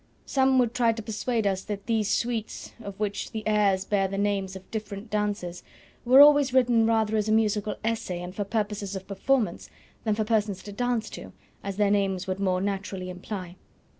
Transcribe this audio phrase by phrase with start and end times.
[0.25, 4.17] Some would try to persuade us that these suites, of which the airs bear the
[4.17, 5.61] names of different dances,
[6.05, 9.69] were always written rather as a musical essay and for purposes of performance
[10.03, 11.33] than for persons to dance to,
[11.63, 13.57] as their names would more naturally imply.